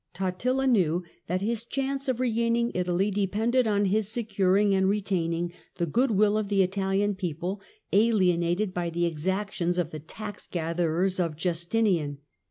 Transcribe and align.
Totiia 0.15 0.67
knew 0.67 1.03
that 1.27 1.43
his 1.43 1.63
chance 1.63 2.09
of 2.09 2.19
regaining 2.19 2.71
Italy 2.73 3.11
de 3.11 3.27
pended 3.27 3.67
on 3.67 3.85
his 3.85 4.09
securing 4.09 4.73
and 4.73 4.89
retaining 4.89 5.53
the 5.75 5.85
goodwill 5.85 6.39
of 6.39 6.47
the 6.49 6.63
Italian 6.63 7.13
people, 7.13 7.61
alienated 7.93 8.73
by 8.73 8.89
the 8.89 9.05
exactions 9.05 9.77
of 9.77 9.91
the 9.91 9.99
tax 9.99 10.47
gatherers 10.47 11.19
of 11.19 11.35
Justinian. 11.35 12.17